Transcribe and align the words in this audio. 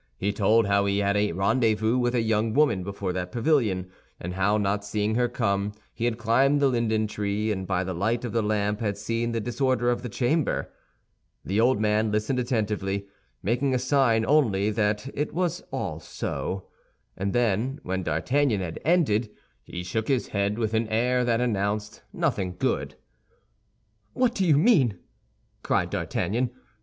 He 0.17 0.33
told 0.33 0.65
how 0.65 0.87
he 0.87 0.97
had 0.97 1.15
a 1.15 1.31
rendezvous 1.33 1.95
with 1.99 2.15
a 2.15 2.23
young 2.23 2.55
woman 2.55 2.81
before 2.83 3.13
that 3.13 3.31
pavilion, 3.31 3.91
and 4.19 4.33
how, 4.33 4.57
not 4.57 4.83
seeing 4.83 5.13
her 5.13 5.29
come, 5.29 5.73
he 5.93 6.05
had 6.05 6.17
climbed 6.17 6.59
the 6.59 6.69
linden 6.69 7.05
tree, 7.05 7.51
and 7.51 7.67
by 7.67 7.83
the 7.83 7.93
light 7.93 8.25
of 8.25 8.31
the 8.31 8.41
lamp 8.41 8.79
had 8.79 8.97
seen 8.97 9.31
the 9.31 9.39
disorder 9.39 9.91
of 9.91 10.01
the 10.01 10.09
chamber. 10.09 10.73
The 11.45 11.59
old 11.61 11.79
man 11.79 12.11
listened 12.11 12.39
attentively, 12.39 13.05
making 13.43 13.75
a 13.75 13.77
sign 13.77 14.25
only 14.25 14.71
that 14.71 15.07
it 15.13 15.33
was 15.35 15.61
all 15.71 15.99
so; 15.99 16.67
and 17.15 17.31
then, 17.31 17.79
when 17.83 18.01
D'Artagnan 18.01 18.59
had 18.61 18.79
ended, 18.83 19.29
he 19.61 19.83
shook 19.83 20.07
his 20.07 20.29
head 20.29 20.57
with 20.57 20.73
an 20.73 20.87
air 20.87 21.23
that 21.23 21.39
announced 21.41 22.01
nothing 22.11 22.55
good. 22.57 22.95
"What 24.13 24.33
do 24.33 24.47
you 24.47 24.57
mean?" 24.57 24.97
cried 25.61 25.91
D'Artagnan. 25.91 26.49